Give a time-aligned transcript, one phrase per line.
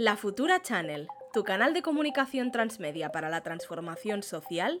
[0.00, 4.80] La Futura Channel, tu canal de comunicación transmedia para la transformación social,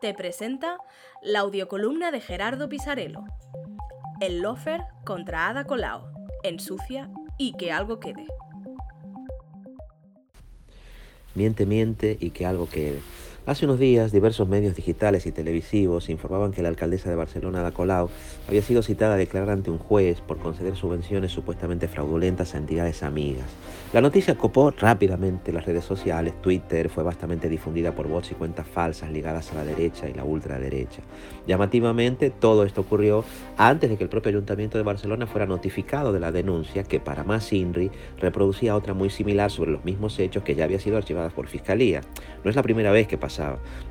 [0.00, 0.78] te presenta
[1.24, 3.24] la audiocolumna de Gerardo Pisarello.
[4.20, 6.12] El lofer contra Ada Colau,
[6.44, 8.28] ensucia y que algo quede.
[11.34, 13.00] Miente, miente y que algo quede.
[13.46, 17.72] Hace unos días, diversos medios digitales y televisivos informaban que la alcaldesa de Barcelona, Ada
[17.72, 18.10] Colau,
[18.46, 23.02] había sido citada a declarar ante un juez por conceder subvenciones supuestamente fraudulentas a entidades
[23.02, 23.46] amigas.
[23.94, 28.68] La noticia copó rápidamente las redes sociales, Twitter fue bastante difundida por bots y cuentas
[28.68, 31.00] falsas ligadas a la derecha y la ultraderecha.
[31.46, 33.24] Llamativamente, todo esto ocurrió
[33.56, 37.24] antes de que el propio Ayuntamiento de Barcelona fuera notificado de la denuncia que, para
[37.24, 41.30] más INRI, reproducía otra muy similar sobre los mismos hechos que ya había sido archivada
[41.30, 42.02] por Fiscalía.
[42.44, 43.29] No es la primera vez que pasa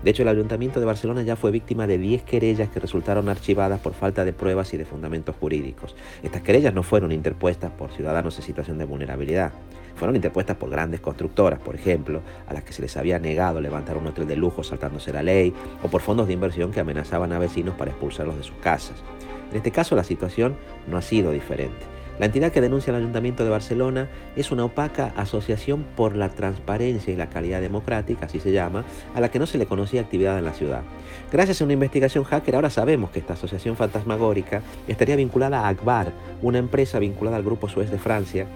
[0.04, 3.80] de hecho, el Ayuntamiento de Barcelona ya fue víctima de 10 querellas que resultaron archivadas
[3.80, 5.96] por falta de pruebas y de fundamentos jurídicos.
[6.24, 9.52] Estas querellas no fueron interpuestas por ciudadanos en situación de vulnerabilidad.
[9.96, 13.98] Fueron interpuestas por grandes constructoras, por ejemplo, a las que se les había negado levantar
[13.98, 17.40] un hotel de lujo saltándose la ley, o por fondos de inversión que amenazaban a
[17.40, 18.96] vecinos para expulsarlos de sus casas.
[19.52, 20.56] En este caso la situación
[20.88, 21.99] no ha sido diferente.
[22.20, 27.14] La entidad que denuncia al Ayuntamiento de Barcelona es una opaca asociación por la transparencia
[27.14, 28.84] y la calidad democrática, así se llama,
[29.16, 30.84] a la que no se le conocía actividad en la ciudad.
[31.32, 36.12] Gracias a una investigación hacker ahora sabemos que esta asociación fantasmagórica estaría vinculada a Akbar,
[36.42, 38.48] una empresa vinculada al Grupo Suez de Francia,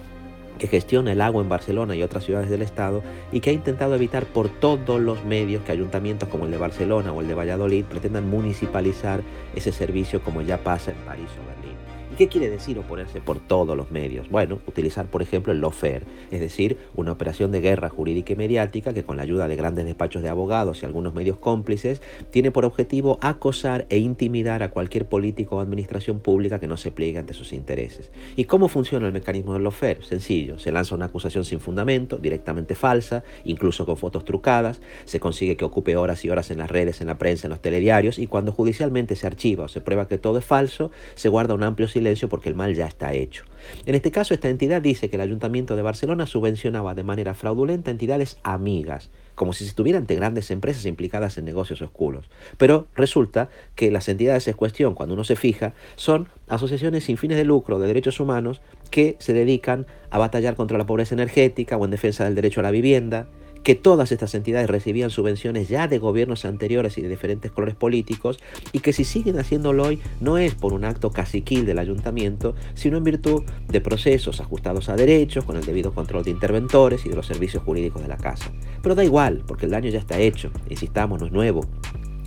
[0.60, 3.96] que gestiona el agua en Barcelona y otras ciudades del Estado y que ha intentado
[3.96, 7.86] evitar por todos los medios que ayuntamientos como el de Barcelona o el de Valladolid
[7.86, 9.22] pretendan municipalizar
[9.56, 11.93] ese servicio como ya pasa en París o Berlín.
[12.14, 14.30] ¿Y qué quiere decir oponerse por todos los medios?
[14.30, 18.94] Bueno, utilizar, por ejemplo, el lawfare, es decir, una operación de guerra jurídica y mediática
[18.94, 22.66] que con la ayuda de grandes despachos de abogados y algunos medios cómplices tiene por
[22.66, 27.34] objetivo acosar e intimidar a cualquier político o administración pública que no se pliegue ante
[27.34, 28.12] sus intereses.
[28.36, 30.04] ¿Y cómo funciona el mecanismo del lawfare?
[30.04, 35.58] Sencillo, se lanza una acusación sin fundamento, directamente falsa, incluso con fotos trucadas, se consigue
[35.58, 38.28] que ocupe horas y horas en las redes, en la prensa, en los telediarios y
[38.28, 41.88] cuando judicialmente se archiva o se prueba que todo es falso, se guarda un amplio
[41.88, 43.46] silencio porque el mal ya está hecho.
[43.86, 47.92] En este caso, esta entidad dice que el Ayuntamiento de Barcelona subvencionaba de manera fraudulenta
[47.92, 52.30] entidades amigas, como si se estuviera ante grandes empresas implicadas en negocios oscuros.
[52.58, 57.38] Pero resulta que las entidades en cuestión, cuando uno se fija, son asociaciones sin fines
[57.38, 61.86] de lucro de derechos humanos que se dedican a batallar contra la pobreza energética o
[61.86, 63.28] en defensa del derecho a la vivienda,
[63.64, 68.40] que todas estas entidades recibían subvenciones ya de gobiernos anteriores y de diferentes colores políticos
[68.72, 72.98] y que si siguen haciéndolo hoy no es por un acto caciquil del ayuntamiento, sino
[72.98, 77.16] en virtud de procesos ajustados a derechos, con el debido control de interventores y de
[77.16, 78.52] los servicios jurídicos de la casa.
[78.82, 81.62] Pero da igual, porque el daño ya está hecho, insistamos, no es nuevo.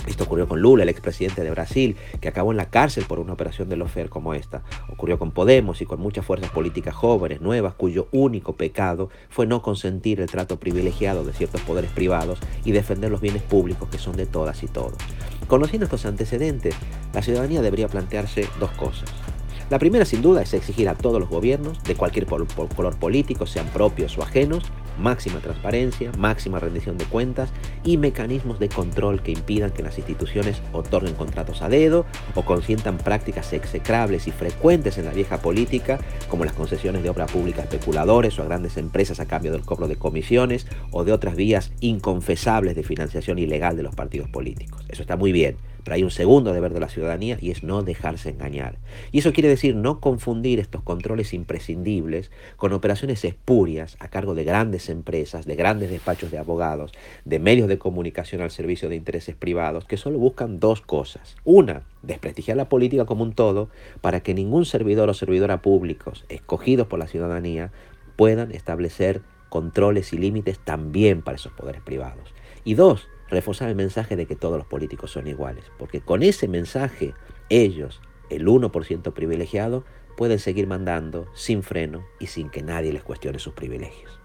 [0.07, 3.33] Esto ocurrió con Lula, el expresidente de Brasil, que acabó en la cárcel por una
[3.33, 4.63] operación de lofer como esta.
[4.89, 9.63] Ocurrió con Podemos y con muchas fuerzas políticas jóvenes, nuevas, cuyo único pecado fue no
[9.63, 14.17] consentir el trato privilegiado de ciertos poderes privados y defender los bienes públicos que son
[14.17, 14.97] de todas y todos.
[15.49, 16.75] Conociendo estos antecedentes,
[17.13, 19.11] la ciudadanía debería plantearse dos cosas.
[19.69, 23.67] La primera, sin duda, es exigir a todos los gobiernos, de cualquier color político, sean
[23.67, 24.63] propios o ajenos,
[24.99, 27.51] máxima transparencia, máxima rendición de cuentas
[27.85, 32.99] y mecanismos de control que impidan que las instituciones otorguen contratos a dedo o consientan
[32.99, 35.99] prácticas execrables y frecuentes en la vieja política,
[36.29, 39.65] como las concesiones de obra pública a especuladores o a grandes empresas a cambio del
[39.65, 44.85] cobro de comisiones o de otras vías inconfesables de financiación ilegal de los partidos políticos.
[44.89, 45.57] Eso está muy bien
[45.87, 48.77] pero hay un segundo deber de la ciudadanía y es no dejarse engañar.
[49.13, 54.43] Y eso quiere decir no confundir estos controles imprescindibles con operaciones espurias a cargo de
[54.43, 56.91] grandes empresas, de grandes despachos de abogados,
[57.25, 61.37] de medios de comunicación al servicio de intereses privados, que solo buscan dos cosas.
[61.45, 63.71] Una, desprestigiar la política como un todo
[64.01, 67.71] para que ningún servidor o servidora públicos escogidos por la ciudadanía
[68.17, 72.35] puedan establecer controles y límites también para esos poderes privados.
[72.65, 76.49] Y dos, reforzar el mensaje de que todos los políticos son iguales, porque con ese
[76.49, 77.15] mensaje
[77.49, 78.01] ellos,
[78.31, 79.85] el 1% privilegiado,
[80.17, 84.19] pueden seguir mandando sin freno y sin que nadie les cuestione sus privilegios.